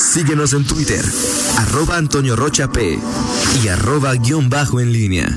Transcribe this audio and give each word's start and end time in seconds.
Síguenos 0.00 0.54
en 0.54 0.64
Twitter, 0.64 1.04
arroba 1.58 1.98
Antonio 1.98 2.34
Rocha 2.34 2.72
P 2.72 2.98
y 3.62 3.68
arroba 3.68 4.14
guion 4.14 4.48
bajo 4.48 4.80
en 4.80 4.92
línea. 4.92 5.28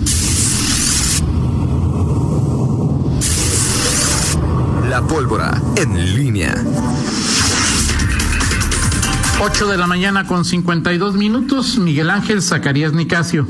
La 4.90 5.06
pólvora 5.06 5.62
en 5.76 6.16
línea. 6.16 6.56
8 9.42 9.68
de 9.68 9.78
la 9.78 9.86
mañana 9.86 10.26
con 10.26 10.46
52 10.46 11.16
minutos, 11.16 11.78
Miguel 11.78 12.10
Ángel 12.10 12.42
Zacarías 12.42 12.94
Nicasio. 12.94 13.46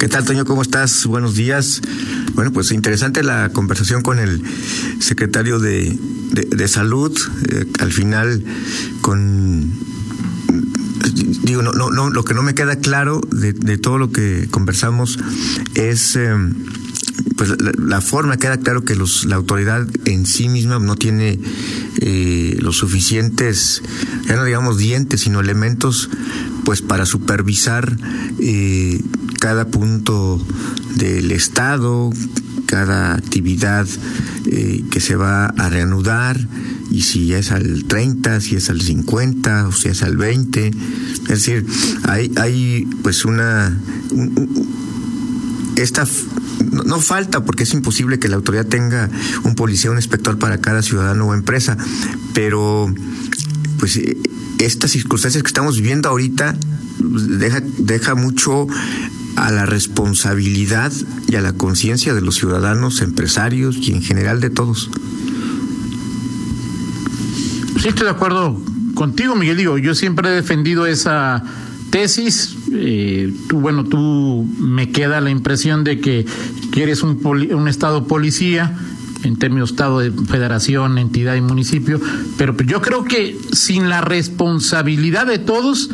¿Qué 0.00 0.08
tal, 0.08 0.24
Toño? 0.24 0.46
¿Cómo 0.46 0.62
estás? 0.62 1.06
Buenos 1.06 1.34
días. 1.34 1.82
Bueno, 2.32 2.50
pues 2.50 2.72
interesante 2.72 3.22
la 3.22 3.50
conversación 3.50 4.00
con 4.00 4.18
el 4.18 4.42
secretario 5.00 5.58
de, 5.58 5.96
de, 6.32 6.68
Salud. 6.68 7.16
Eh, 7.48 7.66
al 7.78 7.92
final, 7.92 8.44
con. 9.00 9.72
Digo, 11.42 11.62
no, 11.62 11.72
no, 11.72 12.10
lo 12.10 12.24
que 12.24 12.34
no 12.34 12.42
me 12.42 12.54
queda 12.54 12.76
claro 12.76 13.20
de, 13.30 13.52
de 13.52 13.78
todo 13.78 13.98
lo 13.98 14.10
que 14.10 14.48
conversamos 14.50 15.18
es. 15.74 16.16
Eh, 16.16 16.34
pues 17.36 17.50
la, 17.78 18.00
forma 18.00 18.36
queda 18.36 18.58
claro 18.58 18.84
que 18.84 18.94
los, 18.94 19.24
la 19.24 19.36
autoridad 19.36 19.86
en 20.04 20.26
sí 20.26 20.48
misma 20.48 20.78
no 20.78 20.96
tiene 20.96 21.40
eh, 22.00 22.56
los 22.60 22.76
suficientes, 22.76 23.82
ya 24.26 24.36
no 24.36 24.44
digamos 24.44 24.78
dientes, 24.78 25.22
sino 25.22 25.40
elementos 25.40 26.08
pues 26.64 26.82
para 26.82 27.04
supervisar 27.06 27.96
eh, 28.38 29.00
cada 29.42 29.66
punto 29.66 30.40
del 30.94 31.32
Estado, 31.32 32.12
cada 32.66 33.14
actividad 33.14 33.88
eh, 34.46 34.84
que 34.88 35.00
se 35.00 35.16
va 35.16 35.46
a 35.46 35.68
reanudar 35.68 36.38
y 36.92 37.02
si 37.02 37.34
es 37.34 37.50
al 37.50 37.82
30, 37.88 38.40
si 38.40 38.54
es 38.54 38.70
al 38.70 38.80
50 38.80 39.66
o 39.66 39.72
si 39.72 39.88
es 39.88 40.04
al 40.04 40.16
20. 40.16 40.68
Es 40.68 41.26
decir, 41.26 41.66
hay, 42.04 42.30
hay 42.36 42.88
pues 43.02 43.24
una... 43.24 43.76
esta 45.74 46.06
no, 46.70 47.00
falta 47.00 47.44
porque 47.44 47.64
es 47.64 47.74
imposible 47.74 48.20
que 48.20 48.28
la 48.28 48.36
autoridad 48.36 48.66
tenga 48.66 49.10
un 49.42 49.56
policía, 49.56 49.90
un 49.90 49.96
inspector 49.96 50.38
para 50.38 50.60
cada 50.60 50.82
ciudadano 50.82 51.26
o 51.26 51.34
empresa, 51.34 51.76
pero 52.32 52.94
pues 53.80 53.96
eh, 53.96 54.16
estas 54.60 54.92
circunstancias 54.92 55.42
que 55.42 55.48
estamos 55.48 55.78
viviendo 55.78 56.08
ahorita 56.08 56.56
deja, 57.00 57.60
deja 57.78 58.14
mucho 58.14 58.68
a 59.36 59.50
la 59.50 59.66
responsabilidad 59.66 60.92
y 61.28 61.36
a 61.36 61.40
la 61.40 61.52
conciencia 61.52 62.14
de 62.14 62.20
los 62.20 62.36
ciudadanos, 62.36 63.00
empresarios 63.00 63.76
y 63.76 63.92
en 63.92 64.02
general 64.02 64.40
de 64.40 64.50
todos. 64.50 64.90
Sí, 67.80 67.88
estoy 67.88 68.04
de 68.04 68.10
acuerdo 68.10 68.60
contigo, 68.94 69.34
Miguel. 69.34 69.58
Yo 69.82 69.94
siempre 69.94 70.28
he 70.28 70.32
defendido 70.32 70.86
esa 70.86 71.42
tesis. 71.90 72.56
Eh, 72.72 73.34
tú, 73.48 73.60
bueno, 73.60 73.84
tú 73.84 74.46
me 74.58 74.90
queda 74.90 75.20
la 75.20 75.30
impresión 75.30 75.82
de 75.84 76.00
que 76.00 76.24
quieres 76.70 77.02
un, 77.02 77.20
un 77.24 77.68
estado 77.68 78.06
policía 78.06 78.78
en 79.24 79.36
términos 79.36 79.70
estado 79.70 80.00
de 80.00 80.10
federación, 80.10 80.98
entidad 80.98 81.36
y 81.36 81.40
municipio, 81.40 82.00
pero 82.36 82.56
yo 82.64 82.82
creo 82.82 83.04
que 83.04 83.38
sin 83.52 83.88
la 83.88 84.00
responsabilidad 84.00 85.26
de 85.26 85.38
todos 85.38 85.90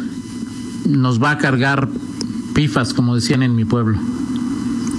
nos 0.88 1.22
va 1.22 1.32
a 1.32 1.38
cargar 1.38 1.88
pifas, 2.58 2.92
como 2.92 3.14
decían 3.14 3.44
en 3.44 3.54
mi 3.54 3.64
pueblo. 3.64 3.96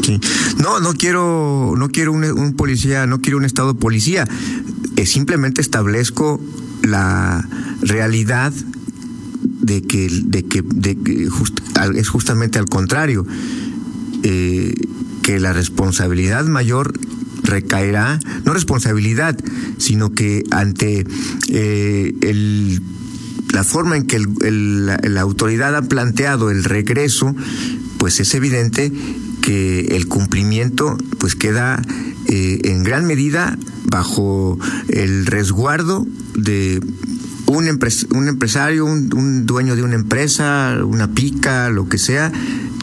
Sí. 0.02 0.18
No, 0.60 0.80
no 0.80 0.94
quiero, 0.94 1.74
no 1.76 1.90
quiero 1.90 2.14
un, 2.14 2.54
policía, 2.56 3.06
no 3.06 3.20
quiero 3.20 3.38
un 3.38 3.44
estado 3.44 3.74
policía. 3.74 4.26
Eh, 4.96 5.06
simplemente 5.06 5.60
establezco 5.60 6.40
la 6.84 7.46
realidad 7.82 8.54
de 9.44 9.82
que, 9.82 10.08
de 10.10 10.46
que, 10.46 10.64
es 11.98 12.08
justamente 12.08 12.60
al 12.60 12.66
contrario, 12.68 13.28
eh, 14.24 14.74
que 15.22 15.42
la 15.42 15.52
responsabilidad 15.52 16.46
mayor 16.46 16.94
recaerá, 17.44 18.22
no 18.46 18.54
responsabilidad, 18.54 19.38
sino 19.80 20.14
que 20.14 20.46
ante 20.52 21.06
eh, 21.50 22.16
el, 22.22 22.82
la 23.54 23.64
forma 23.64 23.98
en 23.98 24.06
que 24.06 24.18
el, 24.18 24.86
la, 24.86 25.22
autoridad 25.22 25.76
ha 25.76 25.82
planteado 25.82 26.50
el 26.50 26.64
regreso, 26.64 27.36
pues 27.98 28.20
es 28.20 28.34
evidente 28.34 28.92
que 29.42 29.96
el 29.96 30.08
cumplimiento 30.08 30.98
pues 31.18 31.36
queda 31.36 31.82
eh, 32.28 32.60
en 32.66 32.84
gran 32.84 33.06
medida 33.06 33.58
bajo 33.86 34.60
el 34.90 35.26
resguardo 35.26 36.06
de 36.36 36.82
un, 37.48 37.68
un 38.16 38.28
empresario, 38.28 38.86
un, 38.86 39.46
dueño 39.46 39.76
de 39.76 39.84
una 39.84 39.96
empresa, 39.96 40.78
una 40.84 41.12
pica, 41.12 41.70
lo 41.70 41.90
que 41.90 41.98
sea, 41.98 42.32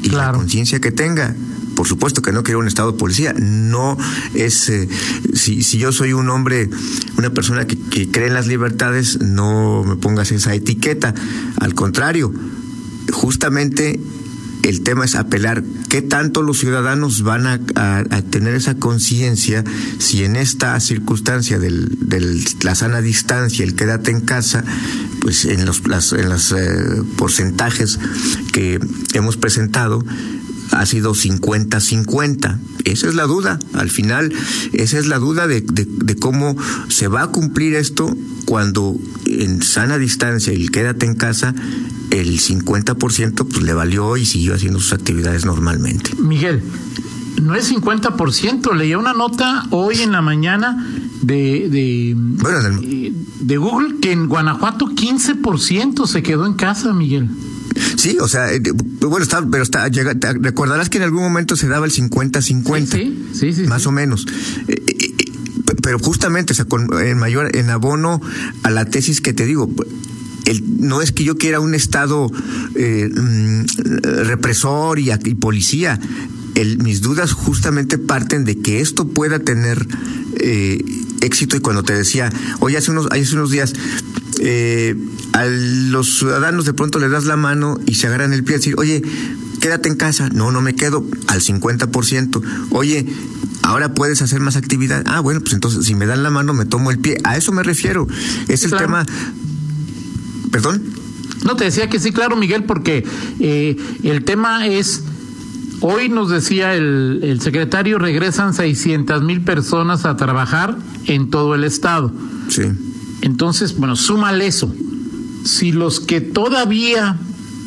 y 0.03 0.11
la 0.11 0.33
conciencia 0.33 0.81
que 0.81 0.91
tenga. 0.91 1.35
Por 1.77 1.87
supuesto 1.87 2.23
que 2.23 2.33
no 2.33 2.43
quiero 2.43 2.59
un 2.59 2.67
estado 2.67 2.93
de 2.93 2.99
policía. 2.99 3.35
No 3.39 3.97
es. 4.35 4.69
Eh, 4.71 4.89
si, 5.35 5.61
yo 5.63 5.93
soy 5.93 6.15
un 6.15 6.31
hombre, 6.31 6.71
una 7.19 7.31
persona 7.31 7.67
que, 7.67 7.77
cree 8.11 8.29
en 8.29 8.35
las 8.35 8.47
libertades, 8.47 9.21
no 9.21 9.85
me 9.85 9.97
pongas 9.97 10.33
esa 10.33 10.55
etiqueta. 10.55 11.15
Al 11.61 11.75
contrario, 11.75 12.33
justamente 13.13 14.01
el 14.63 14.83
tema 14.83 15.05
es 15.05 15.15
apelar 15.15 15.63
qué 15.89 16.03
tanto 16.03 16.43
los 16.43 16.59
ciudadanos 16.59 17.23
van 17.23 17.47
a, 17.47 17.61
tener 18.31 18.55
esa 18.55 18.75
conciencia 18.75 19.63
si 19.99 20.25
en 20.25 20.35
esta 20.35 20.81
circunstancia 20.81 21.59
de 21.59 21.71
la 22.63 22.75
sana 22.75 23.01
distancia, 23.01 23.65
el 23.65 23.75
quédate 23.75 24.11
en 24.11 24.23
casa, 24.23 24.65
pues 25.21 25.45
en 25.45 25.67
los 25.67 25.87
las, 25.87 26.13
en 26.13 26.29
los 26.29 26.53
eh, 26.53 27.03
porcentajes 27.17 27.99
que 28.53 28.81
hemos 29.13 29.37
presentado 29.37 30.05
ha 30.79 30.87
sido 30.87 31.15
50-50. 31.15 32.59
Esa 32.85 33.09
es 33.09 33.15
la 33.15 33.25
duda. 33.25 33.59
Al 33.73 33.91
final, 33.91 34.33
esa 34.73 34.99
es 34.99 35.07
la 35.07 35.19
duda 35.19 35.47
de, 35.47 35.63
de, 35.63 36.17
cómo 36.17 36.57
se 36.89 37.09
va 37.09 37.23
a 37.23 37.27
cumplir 37.29 37.75
esto 37.75 38.15
cuando 38.45 38.97
en 39.27 39.63
sana 39.63 39.99
distancia 39.99 40.53
el 40.53 40.71
quédate 40.71 41.07
en 41.07 41.15
casa 41.15 41.55
el 42.11 42.39
50% 42.39 43.47
pues 43.49 43.63
le 43.63 43.73
valió 43.73 44.17
y 44.17 44.25
siguió 44.25 44.55
haciendo 44.55 44.79
sus 44.79 44.93
actividades 44.93 45.45
normalmente. 45.45 46.15
Miguel, 46.17 46.63
no 47.43 47.55
es 47.55 47.73
50%, 47.73 48.75
leía 48.75 48.99
una 48.99 49.13
nota 49.13 49.67
hoy 49.71 50.03
en 50.03 50.13
la 50.13 50.23
mañana 50.23 50.87
de, 51.23 51.69
de, 51.69 52.11
eh, 52.13 53.13
de 53.41 53.57
Google 53.57 53.97
que 54.01 54.13
en 54.13 54.29
Guanajuato 54.29 54.87
15% 54.87 56.07
se 56.07 56.23
quedó 56.23 56.47
en 56.47 56.55
casa, 56.55 56.93
Miguel. 56.93 57.29
Sí, 57.97 58.17
o 58.21 58.29
sea, 58.29 58.53
eh, 58.53 58.61
bueno, 59.01 59.23
está, 59.23 59.45
pero 59.51 59.63
está, 59.63 59.89
recordarás 59.89 60.89
que 60.89 60.99
en 60.99 61.05
algún 61.05 61.23
momento 61.23 61.57
se 61.57 61.69
daba 61.69 61.87
el 61.87 61.93
50-50. 61.93 62.87
Sí, 62.87 63.27
sí, 63.33 63.53
sí, 63.53 63.63
Más 63.63 63.87
o 63.87 63.93
menos. 63.93 64.27
Eh, 64.69 64.83
pero 65.83 65.99
justamente, 65.99 66.53
o 66.53 66.57
sea, 66.57 66.65
con, 66.65 66.89
en 67.01 67.19
mayor, 67.19 67.57
en 67.57 67.71
abono 67.71 68.21
a 68.63 68.71
la 68.71 68.85
tesis 68.85 69.21
que 69.21 69.33
te 69.33 69.47
digo, 69.47 69.69
no 70.79 71.03
es 71.03 71.13
que 71.13 71.25
yo 71.25 71.37
quiera 71.37 71.61
un 71.61 71.75
Estado 71.75 72.31
eh, 72.75 73.11
mm, 73.13 73.65
represor 74.27 74.99
y, 74.99 75.11
policía. 75.35 75.99
mis 76.79 77.01
dudas 77.01 77.33
justamente 77.33 77.99
parten 77.99 78.45
de 78.45 78.59
que 78.59 78.81
esto 78.81 79.09
pueda 79.09 79.39
tener 79.39 79.87
eh, 80.37 80.85
éxito 81.21 81.57
y 81.57 81.61
cuando 81.61 81.83
te 81.83 81.95
decía, 81.95 82.33
oye, 82.61 82.77
hace 82.77 82.91
unos, 82.91 83.07
hace 83.11 83.35
unos 83.35 83.51
días, 83.51 83.73
eh, 84.41 84.95
a 85.33 85.45
los 85.47 86.19
ciudadanos 86.19 86.65
de 86.65 86.75
pronto 86.75 86.99
les 86.99 87.11
das 87.11 87.25
la 87.25 87.37
mano 87.37 87.79
y 87.87 87.95
se 87.95 88.07
agarran 88.07 88.33
el 88.33 88.45
pie 88.45 88.57
y 88.57 88.59
decir, 88.59 88.75
oye, 88.79 89.03
quédate 89.61 89.89
en 89.89 89.97
casa. 89.97 90.29
No, 90.31 90.53
no 90.53 90.61
me 90.61 90.75
quedo 90.75 91.05
al 91.29 91.41
50%. 91.41 92.43
Oye, 92.71 93.07
ahora 93.63 93.95
puedes 93.95 94.23
hacer 94.23 94.41
más 94.41 94.57
actividad. 94.57 95.03
Ah, 95.07 95.21
bueno, 95.21 95.41
pues 95.41 95.53
entonces 95.55 95.85
si 95.85 95.95
me 95.95 96.07
dan 96.07 96.23
la 96.23 96.31
mano 96.31 96.55
me 96.55 96.65
tomo 96.65 96.91
el 96.91 96.99
pie. 96.99 97.19
A 97.25 97.37
eso 97.37 97.53
me 97.53 97.63
refiero. 97.63 98.07
Es 98.49 98.65
el 98.65 98.73
tema 98.73 99.07
¿Perdón? 100.51 100.83
No, 101.45 101.55
te 101.57 101.65
decía 101.65 101.89
que 101.89 101.99
sí, 101.99 102.13
claro, 102.13 102.35
Miguel, 102.35 102.65
porque 102.65 103.05
eh, 103.41 103.77
el 104.03 104.25
tema 104.25 104.67
es, 104.67 105.03
hoy 105.81 106.09
nos 106.09 106.31
decía 106.31 106.75
el, 106.75 107.21
el 107.23 107.41
secretario, 107.41 107.99
regresan 107.99 108.55
600 108.55 109.23
mil 109.23 109.43
personas 109.43 110.07
a 110.07 110.17
trabajar 110.17 110.77
en 111.07 111.29
todo 111.29 111.55
el 111.55 111.65
estado. 111.65 112.11
Sí. 112.49 112.63
Entonces, 113.23 113.77
bueno, 113.77 113.97
súmale 113.97 114.47
eso. 114.47 114.73
Si 115.45 115.73
los 115.73 116.01
que 116.01 116.21
todavía 116.21 117.19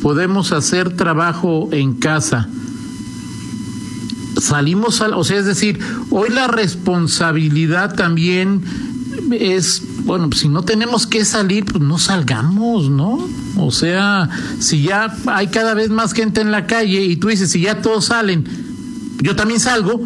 podemos 0.02 0.52
hacer 0.52 0.96
trabajo 0.96 1.68
en 1.72 1.94
casa, 1.94 2.48
salimos 4.40 5.00
al, 5.00 5.14
o 5.14 5.24
sea, 5.24 5.38
es 5.38 5.46
decir, 5.46 5.78
hoy 6.10 6.30
la 6.30 6.46
responsabilidad 6.46 7.94
también 7.94 8.62
es 9.32 9.82
bueno, 10.04 10.28
pues 10.28 10.40
si 10.40 10.48
no 10.48 10.62
tenemos 10.62 11.06
que 11.06 11.24
salir, 11.24 11.64
pues 11.64 11.82
no 11.82 11.98
salgamos, 11.98 12.90
¿no? 12.90 13.28
O 13.56 13.70
sea, 13.70 14.28
si 14.58 14.82
ya 14.82 15.14
hay 15.26 15.48
cada 15.48 15.74
vez 15.74 15.90
más 15.90 16.12
gente 16.12 16.40
en 16.40 16.50
la 16.50 16.66
calle 16.66 17.02
y 17.02 17.16
tú 17.16 17.28
dices, 17.28 17.50
si 17.50 17.60
ya 17.60 17.80
todos 17.82 18.06
salen, 18.06 18.44
yo 19.20 19.36
también 19.36 19.60
salgo, 19.60 20.00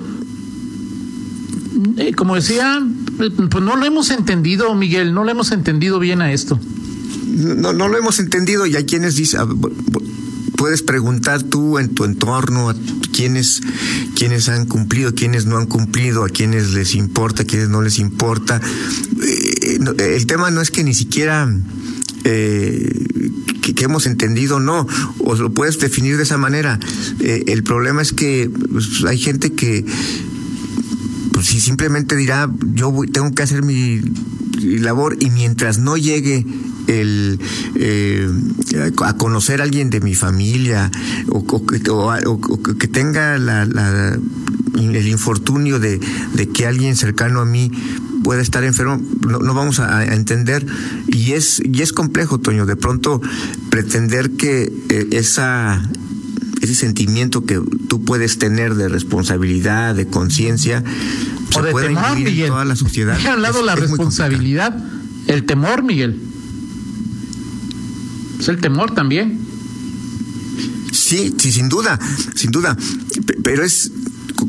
eh, 1.96 2.12
como 2.14 2.34
decía, 2.34 2.82
pues 3.16 3.64
no 3.64 3.76
lo 3.76 3.84
hemos 3.84 4.10
entendido, 4.10 4.74
Miguel, 4.74 5.14
no 5.14 5.24
lo 5.24 5.30
hemos 5.30 5.52
entendido 5.52 5.98
bien 5.98 6.22
a 6.22 6.32
esto. 6.32 6.58
no, 7.26 7.72
no 7.72 7.88
lo 7.88 7.96
hemos 7.96 8.18
entendido 8.18 8.66
y 8.66 8.76
hay 8.76 8.84
quienes 8.84 9.16
dicen, 9.16 9.40
ah, 9.40 9.48
puedes 10.56 10.82
preguntar 10.82 11.42
tú 11.42 11.78
en 11.78 11.94
tu 11.94 12.04
entorno 12.04 12.70
a 12.70 12.74
quienes 13.12 13.60
han 14.48 14.66
cumplido, 14.66 15.14
quienes 15.14 15.46
no 15.46 15.58
han 15.58 15.66
cumplido, 15.66 16.24
a 16.24 16.28
quienes 16.28 16.72
les 16.72 16.94
importa, 16.94 17.42
a 17.42 17.46
quienes 17.46 17.68
no 17.68 17.82
les 17.82 17.98
importa. 17.98 18.60
Eh, 19.22 19.78
el 20.16 20.26
tema 20.26 20.50
no 20.50 20.60
es 20.60 20.70
que 20.70 20.82
ni 20.82 20.94
siquiera 20.94 21.48
eh, 22.24 23.06
que, 23.60 23.84
hemos 23.84 24.06
entendido, 24.06 24.58
no, 24.60 24.86
o 25.18 25.34
lo 25.34 25.52
puedes 25.52 25.78
definir 25.78 26.16
de 26.16 26.22
esa 26.22 26.38
manera. 26.38 26.80
Eh, 27.20 27.44
el 27.48 27.62
problema 27.62 28.00
es 28.00 28.12
que 28.12 28.50
pues, 28.72 29.04
hay 29.06 29.18
gente 29.18 29.52
que 29.52 29.84
si 31.44 31.60
simplemente 31.60 32.16
dirá, 32.16 32.50
yo 32.72 32.92
tengo 33.12 33.32
que 33.32 33.42
hacer 33.42 33.62
mi 33.62 34.00
labor 34.62 35.16
y 35.20 35.28
mientras 35.28 35.78
no 35.78 35.96
llegue 35.98 36.46
el 36.86 37.38
eh, 37.74 38.30
a 39.04 39.12
conocer 39.14 39.60
a 39.60 39.64
alguien 39.64 39.90
de 39.90 40.00
mi 40.00 40.14
familia 40.14 40.90
o, 41.28 41.44
que 41.66 42.88
tenga 42.88 43.36
la, 43.36 44.18
el 44.74 45.08
infortunio 45.08 45.78
de, 45.78 46.00
que 46.54 46.66
alguien 46.66 46.96
cercano 46.96 47.40
a 47.40 47.44
mí 47.44 47.70
pueda 48.22 48.40
estar 48.40 48.64
enfermo, 48.64 48.98
no, 49.28 49.54
vamos 49.54 49.80
a, 49.80 50.02
entender. 50.14 50.64
Y 51.08 51.32
es 51.32 51.60
y 51.62 51.82
es 51.82 51.92
complejo, 51.92 52.40
Toño, 52.40 52.64
de 52.64 52.76
pronto 52.76 53.20
pretender 53.68 54.30
que 54.30 54.72
eh, 54.88 55.08
esa 55.12 55.82
ese 56.64 56.74
sentimiento 56.74 57.44
que 57.44 57.60
tú 57.88 58.02
puedes 58.04 58.38
tener 58.38 58.74
de 58.74 58.88
responsabilidad, 58.88 59.94
de 59.94 60.06
conciencia, 60.06 60.82
se 61.50 61.70
puede 61.70 61.92
incluir 61.92 62.28
en 62.28 62.48
toda 62.48 62.64
la 62.64 62.76
sociedad. 62.76 63.16
Deja 63.16 63.34
al 63.34 63.42
lado 63.42 63.62
la 63.62 63.76
responsabilidad, 63.76 64.76
el 65.26 65.44
temor, 65.44 65.82
Miguel. 65.82 66.20
Es 68.38 68.48
el 68.48 68.60
temor 68.60 68.94
también. 68.94 69.40
Sí, 70.92 71.34
sí, 71.38 71.52
sin 71.52 71.68
duda, 71.68 71.98
sin 72.34 72.50
duda. 72.50 72.76
Pero 73.42 73.64
es 73.64 73.90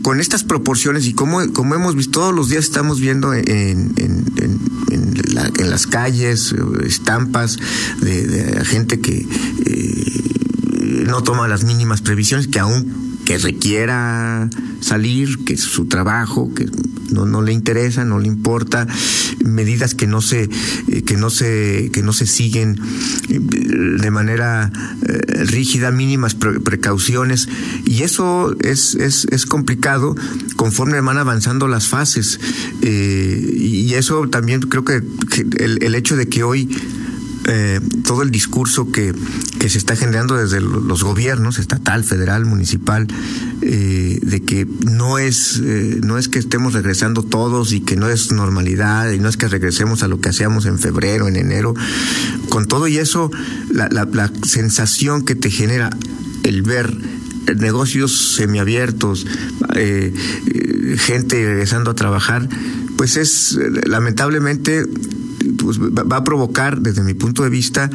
con 0.02 0.20
estas 0.20 0.44
proporciones 0.44 1.06
y 1.06 1.14
como, 1.14 1.52
como 1.54 1.76
hemos 1.76 1.96
visto 1.96 2.20
todos 2.20 2.34
los 2.34 2.50
días 2.50 2.66
estamos 2.66 3.00
viendo 3.00 3.34
en, 3.34 3.46
en, 3.48 3.94
en, 3.98 5.70
las 5.70 5.88
calles 5.88 6.54
estampas 6.86 7.58
de, 8.02 8.64
gente 8.66 9.00
que 9.00 9.28
eh, 9.66 11.06
no 11.08 11.24
toma 11.24 11.48
las 11.48 11.64
mínimas 11.64 12.02
previsiones 12.02 12.48
que 12.48 12.60
aún 12.60 13.05
que 13.26 13.38
requiera 13.38 14.50
salir, 14.80 15.44
que 15.46 15.54
es 15.54 15.62
su 15.62 15.86
trabajo, 15.86 16.54
que 16.54 16.70
no, 17.12 17.26
no 17.26 17.42
le 17.42 17.54
interesa, 17.54 18.06
no 18.06 18.20
le 18.20 18.28
importa, 18.28 18.88
medidas 19.44 19.96
que 19.96 20.08
no 20.08 20.22
se, 20.22 20.50
eh, 20.88 21.02
que 21.04 21.18
no 21.18 21.30
se, 21.30 21.90
que 21.92 22.04
no 22.04 22.14
se 22.14 22.28
siguen 22.28 22.80
eh, 23.30 23.40
de 23.40 24.12
manera 24.12 24.72
eh, 25.08 25.44
rígida, 25.46 25.92
mínimas 25.92 26.36
precauciones, 26.36 27.50
y 27.86 28.04
eso 28.04 28.56
es, 28.62 28.96
es, 28.96 29.28
es 29.32 29.46
complicado 29.46 30.16
conforme 30.56 31.02
van 31.02 31.18
avanzando 31.18 31.68
las 31.68 31.88
fases. 31.88 32.40
y 32.82 33.94
eso 33.94 34.28
también 34.30 34.62
creo 34.62 34.84
que, 34.84 35.02
el, 35.58 35.80
el 35.82 35.96
hecho 35.96 36.16
de 36.16 36.28
que 36.28 36.44
hoy 36.44 36.70
eh, 37.48 37.80
todo 38.04 38.24
el 38.24 38.32
discurso 38.32 38.92
que, 38.92 39.14
que, 39.60 39.70
se 39.70 39.78
está 39.78 39.96
generando 39.96 40.36
desde 40.36 40.62
los 40.62 41.04
gobiernos, 41.04 41.60
estatal, 41.60 42.04
federal, 42.04 42.44
municipal, 42.46 43.08
eh, 43.62 44.20
de 44.24 44.42
que 44.42 44.66
no 44.66 45.20
es, 45.20 45.62
eh, 45.64 46.00
no 46.04 46.18
es 46.18 46.28
que 46.28 46.40
estemos 46.40 46.74
regresando 46.74 47.22
todos 47.22 47.72
y 47.72 47.82
que 47.82 47.98
no 47.98 48.10
es 48.10 48.32
normalidad 48.32 49.12
y 49.12 49.20
no 49.20 49.30
es 49.30 49.38
que 49.38 49.48
regresemos 49.48 50.02
a 50.02 50.08
lo 50.08 50.20
que 50.20 50.30
hacíamos 50.30 50.66
en 50.66 50.80
febrero, 50.80 51.28
en 51.28 51.36
enero. 51.36 51.76
Con 52.50 52.68
todo 52.68 52.88
y 52.88 52.98
eso, 52.98 53.30
la, 53.72 53.90
la, 53.90 54.32
sensación 54.44 55.24
que 55.24 55.36
te 55.36 55.52
genera 55.52 55.92
el 56.44 56.64
ver 56.64 56.96
negocios 57.58 58.36
semiabiertos, 58.36 59.28
gente 60.98 61.46
regresando 61.46 61.92
a 61.92 61.96
trabajar, 61.96 62.50
pues 62.98 63.18
es 63.18 63.60
lamentablemente 63.86 64.86
pues, 65.58 65.80
va 65.80 66.18
a 66.18 66.24
provocar, 66.24 66.82
desde 66.82 67.04
mi 67.04 67.14
punto 67.14 67.44
de 67.44 67.50
vista, 67.50 67.90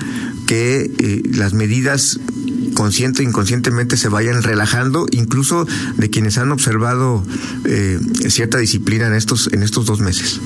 que 0.47 0.91
eh, 0.99 1.23
las 1.32 1.52
medidas 1.52 2.19
consciente 2.75 3.23
e 3.23 3.26
inconscientemente 3.26 3.97
se 3.97 4.08
vayan 4.08 4.43
relajando, 4.43 5.06
incluso 5.11 5.67
de 5.97 6.11
quienes 6.11 6.38
han 6.38 6.50
observado 6.52 7.25
eh, 7.64 7.99
cierta 8.29 8.58
disciplina 8.58 9.06
en 9.06 9.14
estos, 9.14 9.50
en 9.52 9.62
estos 9.62 9.87
dos 9.87 10.00
meses. 10.00 10.41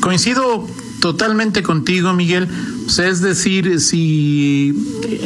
Coincido 0.00 0.66
totalmente 1.00 1.62
contigo, 1.62 2.12
Miguel. 2.14 2.48
es 2.86 3.20
decir, 3.20 3.80
si 3.80 4.72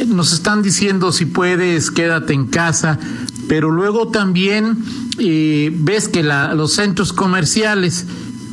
nos 0.07 0.33
están 0.33 0.63
diciendo 0.63 1.11
si 1.11 1.25
puedes, 1.25 1.91
quédate 1.91 2.33
en 2.33 2.47
casa, 2.47 2.99
pero 3.47 3.71
luego 3.71 4.09
también 4.09 4.77
eh, 5.19 5.71
ves 5.73 6.09
que 6.09 6.23
los 6.23 6.73
centros 6.73 7.13
comerciales 7.13 8.05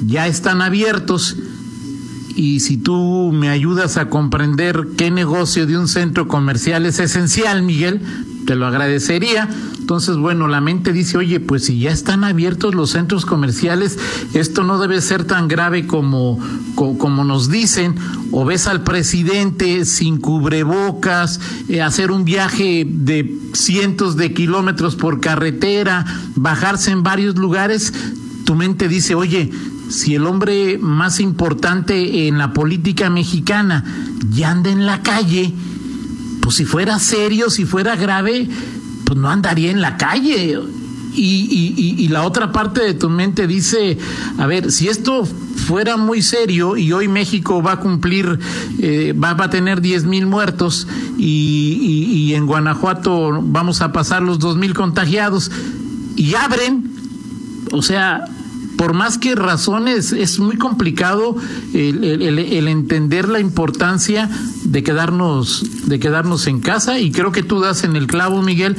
ya 0.06 0.26
están 0.26 0.60
abiertos 0.62 1.36
y 2.36 2.60
si 2.60 2.76
tú 2.76 3.30
me 3.32 3.48
ayudas 3.48 3.96
a 3.96 4.08
comprender 4.08 4.88
qué 4.96 5.10
negocio 5.10 5.66
de 5.66 5.78
un 5.78 5.88
centro 5.88 6.26
comercial 6.26 6.86
es 6.86 6.98
esencial, 6.98 7.62
Miguel, 7.62 8.00
te 8.44 8.56
lo 8.56 8.66
agradecería. 8.66 9.48
Entonces, 9.78 10.16
bueno, 10.16 10.48
la 10.48 10.62
mente 10.62 10.92
dice, 10.92 11.18
oye, 11.18 11.40
pues 11.40 11.66
si 11.66 11.78
ya 11.78 11.90
están 11.90 12.24
abiertos 12.24 12.74
los 12.74 12.90
centros 12.90 13.26
comerciales, 13.26 13.98
esto 14.32 14.64
no 14.64 14.78
debe 14.78 15.00
ser 15.02 15.24
tan 15.24 15.46
grave 15.46 15.86
como, 15.86 16.40
como, 16.74 17.24
nos 17.24 17.50
dicen, 17.50 17.94
o 18.32 18.44
ves 18.46 18.66
al 18.66 18.82
presidente 18.82 19.84
sin 19.84 20.18
cubrebocas, 20.18 21.38
eh, 21.68 21.82
hacer 21.82 22.10
un 22.10 22.24
viaje 22.24 22.86
de 22.88 23.38
cientos 23.52 24.16
de 24.16 24.32
kilómetros 24.32 24.96
por 24.96 25.20
carretera, 25.20 26.06
bajarse 26.34 26.90
en 26.90 27.02
varios 27.02 27.36
lugares, 27.36 27.92
tu 28.46 28.54
mente 28.54 28.88
dice, 28.88 29.14
oye, 29.14 29.50
si 29.88 30.14
el 30.14 30.26
hombre 30.26 30.78
más 30.78 31.20
importante 31.20 32.26
en 32.26 32.38
la 32.38 32.52
política 32.52 33.10
mexicana 33.10 33.84
ya 34.30 34.50
anda 34.50 34.70
en 34.70 34.86
la 34.86 35.02
calle, 35.02 35.52
pues 36.40 36.56
si 36.56 36.64
fuera 36.64 36.98
serio, 36.98 37.50
si 37.50 37.64
fuera 37.64 37.96
grave, 37.96 38.48
pues 39.04 39.18
no 39.18 39.30
andaría 39.30 39.70
en 39.70 39.80
la 39.80 39.96
calle. 39.96 40.58
Y, 41.16 42.08
la 42.08 42.24
otra 42.24 42.52
parte 42.52 42.82
de 42.82 42.94
tu 42.94 43.08
mente 43.08 43.46
dice, 43.46 43.98
a 44.38 44.46
ver, 44.46 44.70
si 44.70 44.88
esto 44.88 45.24
fuera 45.24 45.96
muy 45.96 46.22
serio 46.22 46.76
y 46.76 46.92
hoy 46.92 47.08
México 47.08 47.62
va 47.62 47.72
a 47.72 47.80
cumplir, 47.80 48.38
eh, 48.78 49.12
va, 49.12 49.30
a 49.30 49.50
tener 49.50 49.80
10 49.80 50.04
mil 50.04 50.26
muertos 50.26 50.86
y, 51.16 51.78
y, 52.12 52.34
en 52.34 52.46
Guanajuato 52.46 53.40
vamos 53.42 53.80
a 53.80 53.92
pasar 53.92 54.22
los 54.22 54.38
2 54.38 54.56
mil 54.56 54.74
contagiados 54.74 55.50
y 56.16 56.34
abren, 56.34 56.92
o 57.72 57.82
sea, 57.82 58.26
por 58.76 58.92
más 58.94 59.18
que 59.18 59.34
razones, 59.34 60.12
es 60.12 60.38
muy 60.38 60.56
complicado 60.56 61.36
el, 61.72 62.38
entender 62.68 63.28
la 63.28 63.40
importancia 63.40 64.28
de 64.64 64.82
quedarnos, 64.82 65.64
de 65.86 65.98
quedarnos 65.98 66.46
en 66.46 66.60
casa 66.60 66.98
y 66.98 67.12
creo 67.12 67.32
que 67.32 67.42
tú 67.42 67.60
das 67.60 67.84
en 67.84 67.96
el 67.96 68.06
clavo, 68.06 68.42
Miguel. 68.42 68.76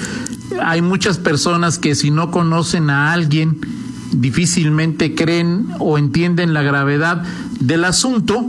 Hay 0.62 0.82
muchas 0.82 1.18
personas 1.18 1.80
que 1.80 1.96
si 1.96 2.12
no 2.12 2.32
conocen 2.32 2.90
a 2.90 3.14
alguien, 3.14 3.60
difícilmente 4.12 5.16
creen 5.16 5.68
o 5.80 5.98
entienden 5.98 6.54
la 6.54 6.62
gravedad 6.62 7.24
del 7.60 7.86
asunto, 7.86 8.46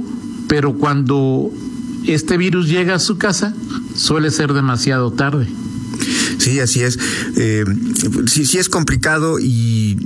pero 0.49 0.75
cuando 0.75 1.51
este 2.07 2.37
virus 2.37 2.69
llega 2.69 2.97
a 2.97 2.99
su 2.99 3.19
casa, 3.19 3.55
suele 3.95 4.31
ser 4.31 4.53
demasiado 4.53 5.13
tarde. 5.13 5.49
Sí, 6.39 6.61
así 6.61 6.83
es. 6.83 6.99
Eh, 7.37 7.65
sí, 8.27 8.47
sí 8.47 8.59
es 8.59 8.69
complicado 8.69 9.39
y 9.41 9.97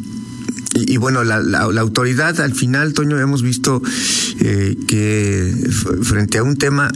y, 0.87 0.97
bueno, 0.97 1.25
la, 1.25 1.41
la, 1.41 1.81
autoridad 1.81 2.41
al 2.41 2.55
final, 2.55 2.93
Toño, 2.93 3.19
hemos 3.19 3.43
visto 3.43 3.83
eh, 4.41 4.77
que 4.87 5.55
frente 6.03 6.39
a 6.39 6.43
un 6.43 6.57
tema 6.57 6.91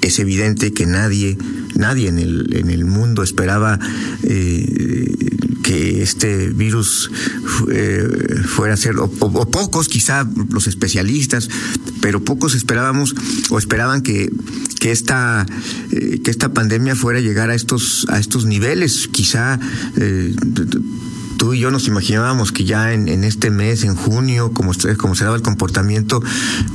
es 0.00 0.18
evidente 0.18 0.72
que 0.72 0.86
nadie, 0.86 1.38
nadie 1.74 2.08
en 2.08 2.18
el, 2.18 2.54
en 2.56 2.70
el 2.70 2.84
mundo 2.84 3.22
esperaba 3.22 3.78
eh, 4.24 5.14
que 5.62 6.02
este 6.02 6.48
virus 6.48 7.10
eh, 7.70 8.08
fuera 8.46 8.74
a 8.74 8.76
ser, 8.76 8.96
o, 8.98 9.08
pocos, 9.08 9.88
quizá 9.88 10.28
los 10.50 10.66
especialistas, 10.66 11.48
pero 12.00 12.24
pocos 12.24 12.54
esperábamos 12.54 13.14
o 13.50 13.58
esperaban 13.58 14.02
que, 14.02 14.30
que 14.80 14.90
esta, 14.90 15.46
que 15.90 16.30
esta 16.30 16.52
pandemia 16.52 16.96
fuera 16.96 17.20
a 17.20 17.22
llegar 17.22 17.50
a 17.50 17.54
estos, 17.54 18.06
a 18.08 18.18
estos 18.18 18.44
niveles. 18.44 19.08
Quizá 19.08 19.60
tú 21.42 21.54
y 21.54 21.58
yo 21.58 21.72
nos 21.72 21.88
imaginábamos 21.88 22.52
que 22.52 22.64
ya 22.64 22.92
en, 22.92 23.24
este 23.24 23.50
mes, 23.50 23.82
en 23.82 23.96
junio, 23.96 24.52
como, 24.52 24.70
como 24.96 25.16
se 25.16 25.24
daba 25.24 25.34
el 25.34 25.42
comportamiento, 25.42 26.22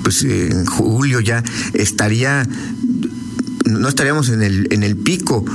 pues 0.04 0.24
en 0.24 0.66
julio 0.66 1.22
ya 1.22 1.42
estaría, 1.74 2.46
no 3.64 3.88
estaríamos 3.88 4.28
en 4.28 4.44
el, 4.44 4.68
en 4.72 4.84
el 4.84 4.98
pico, 4.98 5.46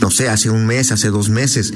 no 0.00 0.10
sé, 0.10 0.28
hace 0.28 0.50
un 0.50 0.66
mes, 0.66 0.90
hace 0.90 1.10
dos 1.10 1.28
meses. 1.28 1.74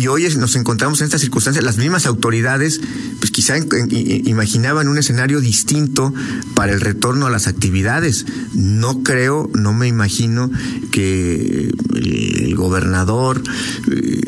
Y, 0.00 0.06
hoy 0.06 0.26
nos 0.36 0.56
encontramos 0.56 1.00
en 1.00 1.04
estas 1.04 1.20
circunstancias. 1.20 1.62
Las 1.62 1.76
mismas 1.76 2.06
autoridades, 2.06 2.80
pues 3.18 3.30
quizá 3.30 3.56
imaginaban 3.58 4.88
un 4.88 4.96
escenario 4.96 5.40
distinto 5.40 6.14
para 6.54 6.72
el 6.72 6.80
retorno 6.80 7.26
a 7.26 7.30
las 7.30 7.46
actividades. 7.46 8.24
No 8.54 9.02
creo, 9.02 9.50
no 9.54 9.74
me 9.74 9.88
imagino 9.88 10.50
que 10.90 11.70
el 11.94 12.54
gobernador, 12.56 13.42
eh, 13.90 14.20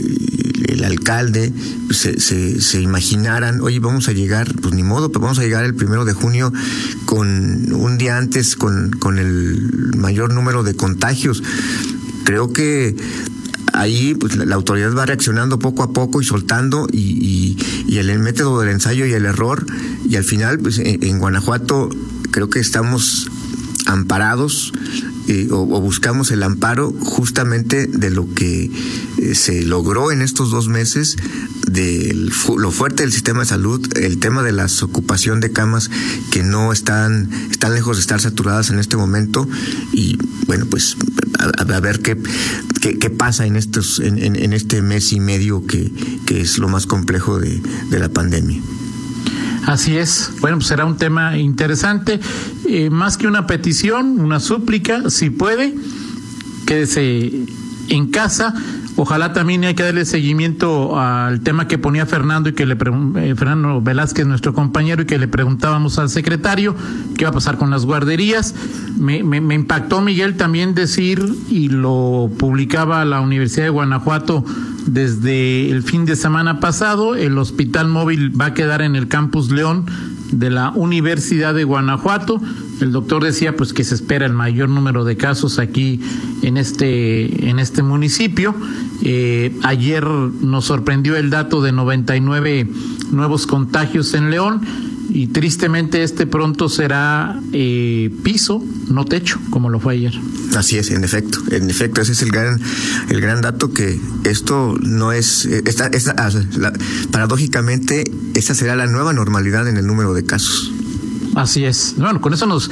el 0.69 0.85
alcalde, 0.85 1.53
se, 1.91 2.21
se, 2.21 2.61
se, 2.61 2.83
imaginaran, 2.83 3.63
oye, 3.63 3.81
vamos 3.81 4.09
a 4.09 4.13
llegar, 4.13 4.55
pues 4.61 4.75
ni 4.75 4.83
modo, 4.83 5.11
pero 5.11 5.21
vamos 5.21 5.39
a 5.39 5.43
llegar 5.43 5.65
el 5.65 5.75
primero 5.75 6.05
de 6.05 6.13
junio 6.13 6.53
con 7.07 7.73
un 7.73 7.97
día 7.97 8.19
antes 8.19 8.57
con, 8.57 8.91
con 8.91 9.19
el 9.19 9.93
mayor 9.97 10.35
número 10.35 10.65
de 10.65 10.75
contagios. 10.75 11.43
Creo 12.25 12.53
que 12.53 12.95
ahí 13.73 14.15
pues, 14.15 14.37
la, 14.37 14.55
autoridad 14.55 14.95
va 14.95 15.07
reaccionando 15.07 15.59
poco 15.59 15.83
a 15.83 15.93
poco 15.93 16.21
y 16.21 16.25
soltando 16.25 16.87
y, 16.93 17.57
el, 17.89 18.19
método 18.19 18.61
del 18.61 18.71
ensayo 18.71 19.07
y 19.07 19.13
el 19.13 19.27
error. 19.27 19.67
Y 20.09 20.17
al 20.17 20.25
final 20.25 20.59
pues 20.59 20.79
en, 20.79 21.19
Guanajuato 21.19 21.89
creo 22.31 22.49
que 22.49 22.61
estamos 22.61 23.31
amparados 23.87 24.73
eh, 25.29 25.49
o, 25.51 25.65
buscamos 25.81 26.31
el 26.31 26.43
amparo 26.43 26.93
justamente 27.01 27.87
de 27.87 28.11
lo 28.11 28.33
que 28.33 28.71
eh, 29.19 29.35
se 29.35 29.65
logró 29.65 30.13
en 30.13 30.23
estos 30.23 30.51
dos 30.51 30.69
meses 30.69 31.17
de 31.67 32.15
lo 32.57 32.71
fuerte 32.71 33.03
del 33.03 33.13
sistema 33.13 33.41
de 33.41 33.47
salud, 33.47 33.81
el 33.97 34.19
tema 34.19 34.43
de 34.43 34.53
la 34.53 34.67
ocupación 34.83 35.41
de 35.41 35.53
camas 35.53 35.91
que 36.31 36.43
no 36.43 36.73
están, 36.73 37.31
están 37.51 37.73
lejos 37.75 37.97
de 37.97 38.03
estar 38.03 38.21
saturadas 38.21 38.71
en 38.71 38.79
este 38.79 38.97
momento. 38.97 39.49
Y 39.93 40.19
bueno, 40.47 40.67
pues 40.67 40.97
a, 41.43 41.81
ver 41.81 42.01
qué, 42.01 42.17
qué, 42.81 43.11
pasa 43.11 43.47
en, 43.47 43.57
estos, 43.57 44.01
en, 44.01 44.19
en, 44.19 44.53
este 44.53 44.83
mes 44.83 45.13
y 45.13 45.21
medio 45.21 45.67
que, 45.67 45.91
que 46.27 46.41
es 46.41 46.59
lo 46.59 46.69
más 46.69 46.87
complejo 46.87 47.39
de, 47.39 47.61
de 47.91 47.99
la 47.99 48.09
pandemia. 48.09 48.61
Así 49.67 49.97
es. 49.97 50.31
Bueno, 50.41 50.59
pues 50.59 50.69
será 50.69 50.85
un 50.85 50.97
tema 50.97 51.39
interesante. 51.39 52.21
Eh, 52.69 52.91
más 52.91 53.17
que 53.17 53.27
una 53.27 53.47
petición, 53.47 54.21
una 54.21 54.41
súplica, 54.41 55.09
si 55.11 55.31
puede, 55.31 55.75
quédese 56.67 57.31
en 57.89 58.07
casa 58.11 58.55
Ojalá 58.97 59.33
también 59.33 59.65
hay 59.65 59.75
que 59.75 59.83
darle 59.83 60.05
seguimiento 60.05 60.99
al 61.01 61.41
tema 61.41 61.67
que 61.67 61.79
ponía 61.79 62.05
Fernando 62.05 62.51
y 62.51 62.53
que 62.53 62.67
le 62.67 62.75
eh, 62.75 63.35
Fernando 63.37 63.81
Velázquez, 63.81 64.27
nuestro 64.27 64.53
compañero, 64.53 65.03
y 65.03 65.07
que 65.07 65.19
le 65.19 65.29
preguntábamos 65.29 65.99
al 65.99 66.11
secretario 66.11 66.75
qué 67.17 67.25
va 67.25 67.31
a 67.31 67.35
pasar 67.35 67.57
con 67.57 67.71
las 67.71 67.87
guarderías. 67.87 68.55
Me, 68.99 69.19
impactó 69.55 70.03
Miguel 70.03 70.37
también 70.37 70.75
decir, 70.75 71.25
y 71.49 71.69
lo 71.69 72.31
publicaba 72.39 73.05
la 73.05 73.21
Universidad 73.21 73.65
de 73.65 73.71
Guanajuato 73.71 74.45
desde 74.87 75.71
el 75.71 75.83
fin 75.83 76.05
de 76.05 76.17
semana 76.17 76.61
pasado, 76.61 77.15
el 77.15 77.39
hospital 77.39 77.89
móvil 77.89 78.39
va 78.39 78.47
a 78.47 78.55
quedar 78.55 78.83
en 78.83 78.97
el 78.97 79.09
campus 79.09 79.51
León 79.51 79.87
de 80.33 80.51
la 80.51 80.71
Universidad 80.71 81.55
de 81.55 81.65
Guanajuato. 81.65 82.41
El 82.81 82.91
doctor 82.91 83.23
decía 83.23 83.57
pues 83.57 83.73
que 83.73 83.85
se 83.85 83.95
espera 83.95 84.27
el 84.27 84.33
mayor 84.33 84.69
número 84.69 85.05
de 85.05 85.17
casos 85.17 85.59
aquí 85.59 86.01
en 86.43 86.57
este 86.57 87.49
en 87.49 87.59
este 87.59 87.83
municipio. 87.83 88.55
Eh, 89.03 89.57
ayer 89.63 90.05
nos 90.05 90.65
sorprendió 90.65 91.17
el 91.17 91.31
dato 91.31 91.63
de 91.63 91.73
99 91.73 92.69
nuevos 93.13 93.47
contagios 93.47 94.15
en 94.15 94.31
León 94.31 94.63
y 95.15 95.27
tristemente 95.27 96.03
este 96.03 96.27
pronto 96.27 96.69
será 96.69 97.39
eh, 97.53 98.11
piso, 98.23 98.65
no 98.89 99.05
techo, 99.05 99.39
como 99.51 99.69
lo 99.69 99.79
fue 99.79 99.95
ayer. 99.95 100.15
Así 100.57 100.79
es, 100.79 100.91
en 100.91 101.05
efecto, 101.05 101.39
en 101.51 101.69
efecto, 101.69 102.01
ese 102.01 102.13
es 102.13 102.23
el 102.23 102.31
gran, 102.31 102.61
el 103.11 103.21
gran 103.21 103.43
dato 103.43 103.73
que 103.73 104.01
esto 104.25 104.75
no 104.81 105.13
es, 105.13 105.45
esta, 105.45 105.89
esta, 105.89 106.15
ah, 106.17 106.31
paradójicamente, 107.11 108.05
esta 108.35 108.55
será 108.55 108.75
la 108.75 108.87
nueva 108.87 109.13
normalidad 109.13 109.69
en 109.69 109.77
el 109.77 109.87
número 109.87 110.15
de 110.15 110.25
casos. 110.25 110.73
Así 111.35 111.65
es. 111.65 111.95
Bueno, 111.97 112.21
con 112.21 112.33
eso 112.35 112.47
nos 112.47 112.71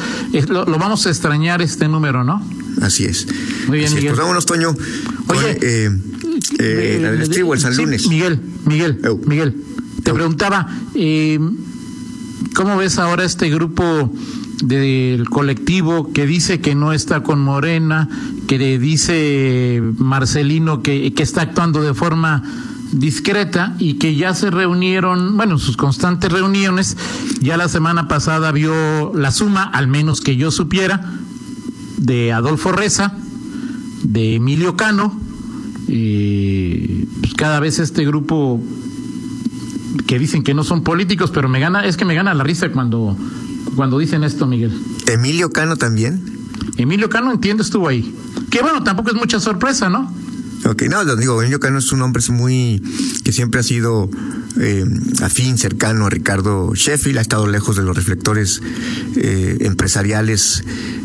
lo, 0.49 0.65
vamos 0.67 1.07
a 1.07 1.11
extrañar 1.11 1.63
este 1.63 1.89
número, 1.89 2.25
¿no? 2.25 2.45
Así 2.81 3.05
es. 3.05 3.27
Muy 3.69 3.79
bien, 3.79 3.95
Miguel. 3.95 4.09
pues 4.11 4.21
vámonos, 4.21 4.47
Toño. 4.47 4.75
Oye, 5.29 5.59
eh, 5.63 5.91
eh, 6.59 6.99
la 7.03 7.13
del 7.13 7.23
estribo, 7.23 7.55
el 7.55 7.61
San 7.61 7.77
Lunes. 7.77 8.07
Miguel, 8.09 8.41
Miguel, 8.67 9.01
Miguel, 9.27 9.57
te 10.03 10.13
preguntaba, 10.13 10.69
eh, 10.95 11.39
¿Cómo 12.55 12.77
ves 12.77 12.99
ahora 12.99 13.25
este 13.25 13.49
grupo 13.49 14.13
del 14.63 15.29
colectivo 15.29 16.13
que 16.13 16.27
dice 16.27 16.61
que 16.61 16.75
no 16.75 16.93
está 16.93 17.23
con 17.23 17.41
Morena, 17.41 18.09
que 18.49 18.79
dice 18.79 19.83
Marcelino 19.99 20.83
que, 20.83 21.15
que 21.15 21.23
está 21.23 21.43
actuando 21.43 21.81
de 21.81 21.95
forma 21.95 22.43
discreta 22.93 23.75
y 23.79 23.95
que 23.95 24.17
ya 24.17 24.35
se 24.35 24.51
reunieron, 24.51 25.37
bueno, 25.37 25.59
sus 25.59 25.77
constantes 25.77 26.33
reuniones, 26.33 26.97
ya 27.41 27.57
la 27.57 27.69
semana 27.69 28.09
pasada 28.09 28.51
vio 28.53 29.13
la 29.15 29.31
suma, 29.31 29.63
al 29.63 29.87
menos 29.87 30.21
que 30.21 30.37
yo 30.37 30.51
supiera, 30.51 31.13
de 31.99 32.33
Adolfo 32.33 32.73
Reza, 32.73 33.15
de 34.03 34.37
Emilio 34.37 34.77
Cano, 34.77 35.19
y 35.87 37.07
pues 37.21 37.35
cada 37.35 37.61
vez 37.61 37.79
este 37.79 38.05
grupo 38.05 38.61
que 40.07 40.19
dicen 40.19 40.43
que 40.43 40.55
no 40.55 40.65
son 40.65 40.83
políticos, 40.83 41.31
pero 41.33 41.49
me 41.49 41.61
gana, 41.61 41.85
es 41.85 41.97
que 41.97 42.05
me 42.05 42.15
gana 42.15 42.35
la 42.35 42.45
risa 42.45 42.71
cuando, 42.71 43.17
cuando 43.77 43.99
dicen 43.99 44.25
esto, 44.25 44.47
Miguel. 44.47 44.73
Emilio 45.07 45.51
Cano 45.51 45.77
también. 45.77 46.23
Emilio 46.77 47.09
Cano, 47.09 47.33
entiendo, 47.33 47.63
estuvo 47.63 47.89
ahí. 47.89 48.15
Que 48.51 48.63
bueno, 48.63 48.83
tampoco 48.83 49.11
es 49.11 49.17
mucha 49.17 49.41
sorpresa, 49.41 49.89
¿no? 49.89 50.13
Ok, 50.67 50.83
no, 50.91 51.03
lo 51.05 51.17
digo, 51.17 51.41
Emilio 51.41 51.59
Cano 51.59 51.79
es 51.79 51.91
un 51.91 52.03
hombre 52.03 52.23
muy, 52.31 52.83
que 53.25 53.33
siempre 53.33 53.61
ha 53.61 53.63
sido 53.63 54.11
eh, 54.59 54.85
afín, 55.23 55.57
cercano 55.57 56.07
a 56.07 56.11
Ricardo 56.11 56.75
Sheffield, 56.75 57.19
ha 57.19 57.23
estado 57.23 57.47
lejos 57.47 57.77
de 57.77 57.83
los 57.83 57.97
reflectores 57.97 58.61
eh, 59.17 59.57
empresariales 59.61 60.63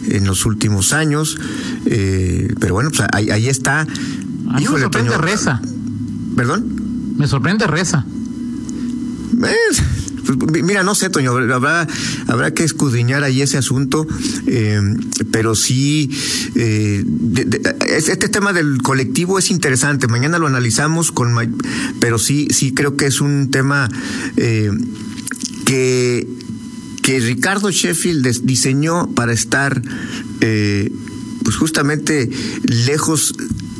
en 0.09 0.25
los 0.25 0.45
últimos 0.45 0.91
años, 0.91 1.37
eh, 1.85 2.53
pero 2.59 2.73
bueno, 2.73 2.89
pues 2.89 3.07
ahí, 3.13 3.29
ahí 3.29 3.47
está. 3.47 3.81
A 3.81 4.59
me 4.59 4.65
sorprende 4.65 5.17
Reza. 5.17 5.61
¿Perdón? 6.35 7.15
Me 7.17 7.27
sorprende 7.27 7.65
Reza. 7.65 8.05
Pues, 10.25 10.63
mira, 10.63 10.83
no 10.83 10.95
sé, 10.95 11.09
Toño, 11.09 11.31
habrá, 11.31 11.87
habrá 12.27 12.53
que 12.53 12.63
escudriñar 12.63 13.23
ahí 13.23 13.41
ese 13.41 13.57
asunto, 13.57 14.07
eh, 14.47 14.81
pero 15.31 15.55
sí, 15.55 16.09
eh, 16.55 17.03
este 17.87 18.29
tema 18.29 18.53
del 18.53 18.81
colectivo 18.81 19.37
es 19.37 19.51
interesante, 19.51 20.07
mañana 20.07 20.39
lo 20.39 20.47
analizamos, 20.47 21.11
con, 21.11 21.35
pero 21.99 22.17
sí, 22.17 22.47
sí 22.49 22.73
creo 22.73 22.97
que 22.97 23.05
es 23.05 23.21
un 23.21 23.51
tema 23.51 23.89
eh, 24.37 24.71
que, 25.65 26.27
que 27.03 27.19
Ricardo 27.19 27.69
Sheffield 27.69 28.41
diseñó 28.43 29.07
para 29.13 29.33
estar, 29.33 29.81
pues 30.39 31.55
justamente 31.57 32.29
lejos 32.63 33.35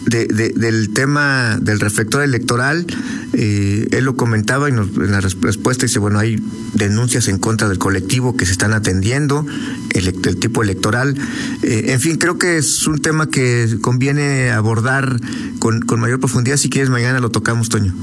de, 0.06 0.26
del 0.28 0.94
tema 0.94 1.58
del 1.62 1.80
reflector 1.80 2.24
electoral, 2.24 2.86
eh, 3.34 3.88
él 3.92 4.06
lo 4.06 4.16
comentaba 4.16 4.70
y 4.70 4.74
en 4.74 5.12
la 5.12 5.22
respuesta 5.22 5.86
dice, 5.86 6.00
bueno, 6.00 6.20
hay 6.20 6.42
denuncias 6.74 7.28
en 7.28 7.40
contra 7.40 7.68
del 7.68 7.78
colectivo 7.78 8.36
que 8.36 8.46
se 8.46 8.52
están 8.52 8.74
atendiendo, 8.74 9.46
el, 9.94 10.14
tipo 10.40 10.64
electoral. 10.64 11.16
Eh, 11.64 11.86
en 11.88 12.00
fin, 12.00 12.18
creo 12.18 12.38
que 12.38 12.58
es 12.58 12.88
un 12.88 13.00
tema 13.00 13.28
que 13.28 13.78
conviene 13.82 14.52
abordar 14.52 15.20
con, 15.60 15.82
con 15.82 16.00
mayor 16.00 16.20
profundidad. 16.20 16.58
Si 16.58 16.70
quieres, 16.70 16.90
mañana 16.90 17.20
lo 17.20 17.30
tocamos, 17.30 17.70
Toño. 17.70 17.94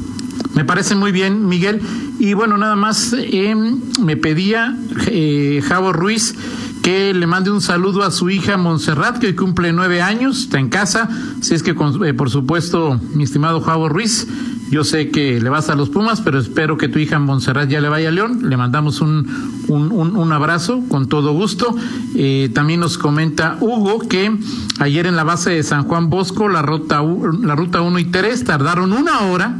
Me 0.54 0.64
parece 0.64 0.94
muy 0.94 1.12
bien, 1.12 1.46
Miguel. 1.46 1.80
Y 2.18 2.34
bueno, 2.34 2.58
nada 2.58 2.76
más 2.76 3.14
eh, 3.18 3.54
me 4.00 4.16
pedía 4.16 4.76
eh, 5.06 5.62
Javo 5.66 5.92
Ruiz 5.92 6.34
que 6.82 7.14
le 7.14 7.26
mande 7.28 7.50
un 7.50 7.60
saludo 7.60 8.02
a 8.02 8.10
su 8.10 8.28
hija 8.28 8.56
Montserrat, 8.56 9.18
que 9.18 9.28
hoy 9.28 9.34
cumple 9.34 9.72
nueve 9.72 10.02
años, 10.02 10.40
está 10.40 10.58
en 10.58 10.68
casa. 10.68 11.08
Si 11.40 11.54
es 11.54 11.62
que, 11.62 11.70
eh, 12.04 12.14
por 12.14 12.28
supuesto, 12.28 13.00
mi 13.14 13.22
estimado 13.22 13.60
Javo 13.60 13.88
Ruiz, 13.88 14.26
yo 14.70 14.82
sé 14.82 15.10
que 15.10 15.40
le 15.40 15.48
vas 15.48 15.68
a 15.68 15.76
los 15.76 15.90
Pumas, 15.90 16.20
pero 16.22 16.40
espero 16.40 16.76
que 16.78 16.88
tu 16.88 16.98
hija 16.98 17.18
Montserrat 17.20 17.68
ya 17.68 17.80
le 17.80 17.88
vaya 17.88 18.08
a 18.08 18.12
León. 18.12 18.48
Le 18.48 18.56
mandamos 18.56 19.00
un, 19.00 19.28
un, 19.68 19.92
un, 19.92 20.32
abrazo 20.32 20.82
con 20.88 21.08
todo 21.08 21.32
gusto. 21.32 21.76
Eh, 22.16 22.50
también 22.52 22.80
nos 22.80 22.98
comenta 22.98 23.58
Hugo 23.60 24.00
que 24.00 24.36
ayer 24.80 25.06
en 25.06 25.14
la 25.14 25.24
base 25.24 25.50
de 25.50 25.62
San 25.62 25.84
Juan 25.84 26.10
Bosco, 26.10 26.48
la 26.48 26.62
ruta, 26.62 27.02
la 27.42 27.54
ruta 27.54 27.80
1 27.80 27.98
y 28.00 28.06
3 28.06 28.44
tardaron 28.44 28.92
una 28.92 29.20
hora 29.20 29.56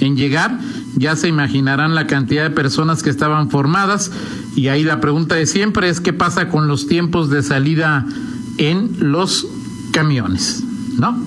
en 0.00 0.16
llegar. 0.16 0.58
Ya 0.96 1.14
se 1.14 1.28
imaginarán 1.28 1.94
la 1.94 2.06
cantidad 2.06 2.42
de 2.44 2.50
personas 2.50 3.02
que 3.02 3.10
estaban 3.10 3.50
formadas. 3.50 4.10
Y 4.54 4.68
ahí 4.68 4.82
la 4.82 5.00
pregunta 5.00 5.34
de 5.34 5.46
siempre 5.46 5.90
es 5.90 6.00
qué 6.00 6.14
pasa 6.14 6.48
con 6.48 6.68
los 6.68 6.86
tiempos 6.86 7.28
de 7.28 7.42
salida 7.42 8.06
en 8.56 8.96
los 9.00 9.46
camiones, 9.92 10.64
¿no? 10.98 11.22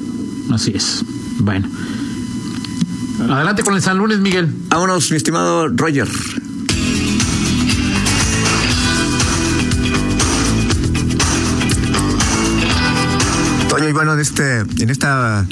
Así 0.51 0.73
es. 0.75 1.05
Bueno. 1.39 1.67
Adelante 3.29 3.63
con 3.63 3.75
el 3.75 3.81
San 3.81 3.97
Lunes, 3.99 4.19
Miguel. 4.19 4.51
Vámonos, 4.69 5.11
mi 5.11 5.17
estimado 5.17 5.67
Roger. 5.67 6.07
Toño, 13.69 13.87
y 13.87 13.91
bueno, 13.91 14.13
en, 14.13 14.19
este, 14.19 14.61
en 14.61 14.89
esta 14.89 15.45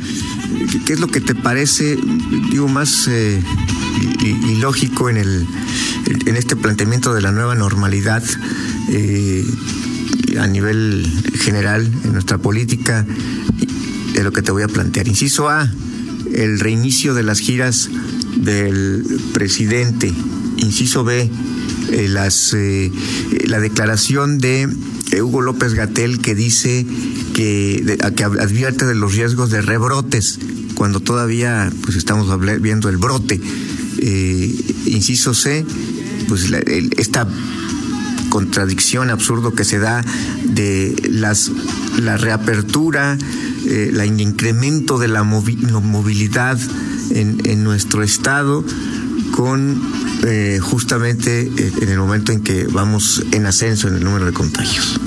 ¿qué 0.86 0.94
es 0.94 1.00
lo 1.00 1.08
que 1.08 1.22
te 1.22 1.36
parece, 1.36 1.98
digo, 2.50 2.68
más 2.68 3.08
eh, 3.08 3.44
ilógico 4.22 5.10
en, 5.10 5.18
el, 5.18 5.48
en 6.26 6.36
este 6.36 6.56
planteamiento 6.56 7.14
de 7.14 7.22
la 7.22 7.32
nueva 7.32 7.56
normalidad 7.56 8.24
eh, 8.90 9.44
a 10.40 10.48
nivel 10.48 11.06
general 11.40 11.92
en 12.04 12.14
nuestra 12.14 12.38
política? 12.38 13.06
De 14.14 14.24
lo 14.24 14.32
que 14.32 14.42
te 14.42 14.52
voy 14.52 14.64
a 14.64 14.68
plantear. 14.68 15.08
Inciso 15.08 15.50
A, 15.50 15.72
el 16.34 16.60
reinicio 16.60 17.14
de 17.14 17.24
las 17.24 17.40
giras 17.40 17.90
del 18.36 19.04
presidente. 19.34 20.12
Inciso 20.58 21.04
B, 21.04 21.30
eh, 21.92 22.08
las, 22.08 22.54
eh, 22.54 22.92
la 23.46 23.60
declaración 23.60 24.40
de 24.40 24.68
Hugo 25.22 25.42
López 25.42 25.74
Gatel 25.74 26.20
que 26.20 26.36
dice 26.36 26.86
que, 27.36 27.98
que 28.16 28.24
advierte 28.24 28.86
de 28.86 28.96
los 28.96 29.14
riesgos 29.14 29.52
de 29.52 29.62
rebrotes 29.62 30.40
cuando 30.78 31.00
todavía 31.00 31.72
pues 31.84 31.98
estamos 31.98 32.28
viendo 32.62 32.90
el 32.90 32.98
brote. 32.98 33.42
Eh, 34.00 34.56
inciso 34.86 35.34
C, 35.34 35.66
pues 36.28 36.52
esta 36.98 37.28
contradicción 38.30 39.10
absurdo 39.10 39.54
que 39.54 39.64
se 39.64 39.80
da 39.80 40.04
de 40.44 40.96
las 41.10 41.52
la 41.98 42.18
reapertura, 42.18 43.18
eh, 43.66 43.92
el 43.94 44.20
incremento 44.22 44.98
de 44.98 45.08
la 45.08 45.24
movilidad 45.24 46.60
en, 47.10 47.64
nuestro 47.64 48.04
estado 48.04 48.64
con 49.32 49.82
eh, 50.24 50.60
justamente 50.62 51.42
eh, 51.42 51.72
en 51.82 51.90
el 51.90 51.98
momento 51.98 52.32
en 52.32 52.44
que 52.44 52.66
vamos 52.66 53.24
en 53.32 53.46
ascenso 53.46 53.88
en 53.88 53.96
el 53.96 54.04
número 54.04 54.26
de 54.26 54.34
contagios. 54.34 55.00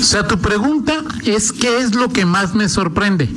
O 0.00 0.04
sea, 0.04 0.26
tu 0.26 0.38
pregunta 0.38 1.04
es 1.24 1.52
qué 1.52 1.78
es 1.80 1.94
lo 1.94 2.08
que 2.10 2.24
más 2.24 2.54
me 2.54 2.68
sorprende. 2.68 3.28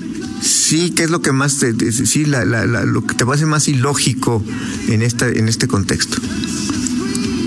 Sí, 0.42 0.92
¿qué 0.92 1.04
es 1.04 1.10
lo 1.10 1.22
que 1.22 1.32
más 1.32 1.60
te, 1.60 1.92
sí, 1.92 2.26
la, 2.26 2.44
lo 2.46 3.06
que 3.06 3.14
te 3.14 3.26
parece 3.26 3.46
más 3.46 3.68
ilógico 3.68 4.44
en 4.90 5.02
esta, 5.02 5.28
en 5.28 5.48
este 5.48 5.68
contexto? 5.68 6.18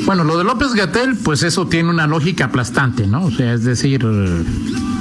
Bueno, 0.06 0.22
lo 0.22 0.36
de 0.36 0.44
López 0.44 0.74
Gatel, 0.74 1.16
pues 1.16 1.42
eso 1.42 1.66
tiene 1.66 1.88
una 1.88 2.06
lógica 2.06 2.46
aplastante, 2.46 3.06
¿no? 3.06 3.24
O 3.24 3.30
sea, 3.30 3.54
es 3.54 3.64
decir, 3.64 4.06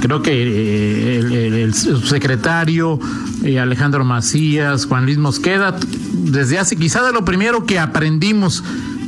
creo 0.00 0.22
que 0.22 0.32
eh, 0.32 1.62
el, 1.62 1.74
secretario 1.74 2.98
eh, 3.42 3.60
Alejandro 3.60 4.02
Macías, 4.04 4.86
Juan 4.86 5.04
Luis 5.04 5.18
Mosqueda, 5.18 5.76
desde 6.12 6.58
hace 6.58 6.76
quizá 6.76 7.04
de 7.04 7.12
lo 7.12 7.24
primero 7.24 7.66
que 7.66 7.78
aprendimos 7.78 8.64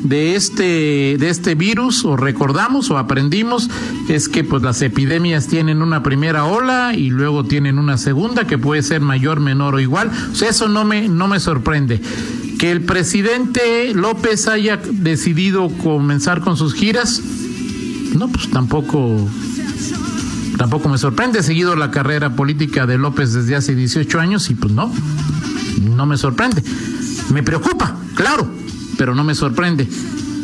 de 0.08 0.36
este 0.36 1.16
de 1.18 1.28
este 1.28 1.54
virus 1.54 2.04
o 2.04 2.16
recordamos 2.16 2.90
o 2.90 2.98
aprendimos 2.98 3.68
es 4.08 4.28
que 4.28 4.44
pues 4.44 4.62
las 4.62 4.82
epidemias 4.82 5.46
tienen 5.46 5.82
una 5.82 6.02
primera 6.02 6.44
ola 6.44 6.94
y 6.94 7.10
luego 7.10 7.44
tienen 7.44 7.78
una 7.78 7.98
segunda 7.98 8.46
que 8.46 8.58
puede 8.58 8.82
ser 8.82 9.00
mayor, 9.00 9.40
menor 9.40 9.74
o 9.74 9.80
igual. 9.80 10.10
Eso 10.40 10.68
no 10.68 10.84
me 10.84 11.08
no 11.08 11.28
me 11.28 11.40
sorprende. 11.40 12.00
Que 12.58 12.70
el 12.70 12.82
presidente 12.82 13.92
López 13.94 14.48
haya 14.48 14.78
decidido 14.78 15.68
comenzar 15.68 16.40
con 16.40 16.56
sus 16.56 16.72
giras, 16.72 17.20
no, 18.14 18.28
pues 18.28 18.50
tampoco 18.50 19.28
tampoco 20.56 20.88
me 20.88 20.98
sorprende. 20.98 21.40
He 21.40 21.42
seguido 21.42 21.76
la 21.76 21.90
carrera 21.90 22.34
política 22.34 22.86
de 22.86 22.98
López 22.98 23.32
desde 23.32 23.56
hace 23.56 23.74
18 23.74 24.20
años 24.20 24.48
y 24.50 24.54
pues 24.54 24.72
no, 24.72 24.92
no 25.82 26.06
me 26.06 26.16
sorprende. 26.16 26.62
Me 27.32 27.42
preocupa, 27.42 27.96
claro, 28.14 28.48
pero 28.96 29.14
no 29.14 29.24
me 29.24 29.34
sorprende. 29.34 29.88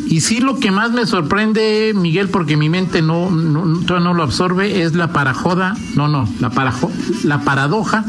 Y 0.07 0.21
sí 0.21 0.39
lo 0.39 0.59
que 0.59 0.69
más 0.69 0.91
me 0.91 1.05
sorprende, 1.05 1.93
Miguel, 1.95 2.29
porque 2.29 2.57
mi 2.57 2.69
mente 2.69 3.01
no, 3.01 3.31
no, 3.31 3.63
no 3.65 4.13
lo 4.13 4.23
absorbe, 4.23 4.83
es 4.83 4.93
la 4.93 5.11
parajoda, 5.11 5.75
no, 5.95 6.07
no, 6.07 6.27
la, 6.39 6.49
parajo, 6.49 6.91
la 7.23 7.41
paradoja, 7.41 8.05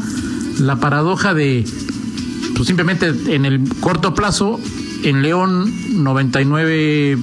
la 0.59 0.75
paradoja 0.75 1.33
de, 1.33 1.65
pues 2.55 2.67
simplemente 2.67 3.13
en 3.33 3.45
el 3.45 3.67
corto 3.79 4.13
plazo, 4.13 4.59
en 5.03 5.21
León 5.21 5.73
99 6.03 7.17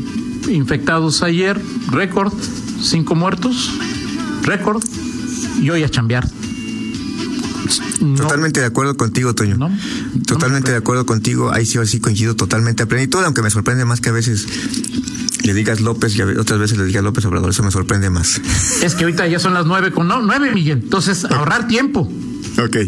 infectados 0.49 1.23
ayer, 1.23 1.61
récord, 1.91 2.33
5 2.81 3.15
muertos, 3.15 3.71
récord 4.43 4.83
y 5.61 5.71
hoy 5.71 5.85
a 5.85 5.89
chambear. 5.89 6.27
Totalmente 8.17 8.61
de 8.61 8.67
acuerdo 8.67 8.97
contigo, 8.97 9.35
Toño. 9.35 9.59
Totalmente 10.27 10.71
de 10.71 10.79
acuerdo 10.79 11.07
contigo. 11.07 11.53
Ahí 11.53 11.67
sí, 11.67 11.79
sí 11.87 12.01
coincido 12.01 12.35
totalmente 12.37 12.83
a 12.83 12.87
plenitud, 12.87 13.23
aunque 13.25 13.43
me 13.43 13.51
sorprende 13.51 13.85
más 13.85 14.01
que 14.01 14.09
a 14.09 14.13
veces 14.13 14.47
le 15.43 15.55
digas 15.55 15.81
López 15.81 16.15
y 16.17 16.23
otras 16.23 16.59
veces 16.59 16.79
le 16.79 16.85
digas 16.85 17.03
López 17.03 17.25
Obrador. 17.25 17.51
Eso 17.51 17.63
me 17.63 17.71
sorprende 17.71 18.11
más. 18.11 18.41
Es 18.83 18.95
que 18.95 19.05
ahorita 19.05 19.27
ya 19.27 19.39
son 19.39 19.55
las 19.55 19.67
nueve 19.67 19.91
con 19.93 20.09
no, 20.09 20.21
nueve, 20.23 20.53
Miguel. 20.53 20.81
Entonces, 20.83 21.25
ahorrar 21.25 21.69
tiempo. 21.69 22.11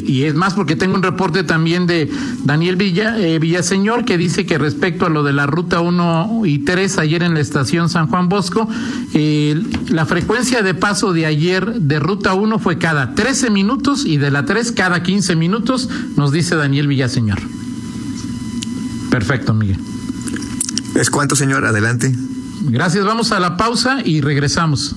Y 0.07 0.25
es 0.25 0.35
más 0.35 0.55
porque 0.55 0.77
tengo 0.77 0.95
un 0.95 1.03
reporte 1.03 1.43
también 1.43 1.87
de 1.87 2.11
Daniel 2.45 2.77
Villa, 2.77 3.19
eh, 3.19 3.39
Villaseñor 3.39 4.05
que 4.05 4.19
dice 4.19 4.47
que 4.47 4.59
respecto 4.59 5.07
a 5.07 5.09
lo 5.09 5.23
de 5.23 5.33
la 5.33 5.47
ruta 5.47 5.81
1 5.81 6.43
y 6.45 6.59
3 6.61 6.99
ayer 6.99 7.23
en 7.23 7.35
la 7.35 7.41
estación 7.41 7.89
San 7.89 8.07
Juan 8.09 8.29
Bosco, 8.29 8.69
eh, 9.15 9.61
la 9.89 10.07
frecuencia 10.07 10.63
de 10.63 10.75
paso 10.75 11.13
de 11.13 11.27
ayer 11.27 11.81
de 11.81 11.99
ruta 11.99 12.35
1 12.35 12.59
fue 12.59 12.79
cada 12.79 13.15
13 13.15 13.51
minutos 13.51 14.05
y 14.05 14.19
de 14.19 14.31
la 14.31 14.45
3 14.45 14.73
cada 14.73 15.03
15 15.03 15.37
minutos, 15.37 15.89
nos 16.17 16.31
dice 16.31 16.57
Daniel 16.57 16.87
Villaseñor. 16.87 17.41
Perfecto, 19.11 19.55
Miguel. 19.55 19.79
¿Es 20.95 21.11
cuánto, 21.11 21.37
señor? 21.37 21.65
Adelante. 21.65 22.15
Gracias, 22.63 23.05
vamos 23.05 23.33
a 23.33 23.41
la 23.41 23.57
pausa 23.57 23.99
y 24.05 24.21
regresamos. 24.21 24.97